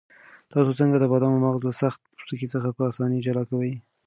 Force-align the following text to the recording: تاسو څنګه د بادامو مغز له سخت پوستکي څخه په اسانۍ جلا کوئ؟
تاسو 0.51 0.71
څنګه 0.79 0.97
د 0.99 1.05
بادامو 1.11 1.43
مغز 1.45 1.61
له 1.67 1.73
سخت 1.81 1.99
پوستکي 2.15 2.47
څخه 2.53 2.69
په 2.77 2.81
اسانۍ 2.91 3.19
جلا 3.25 3.43
کوئ؟ 3.49 3.71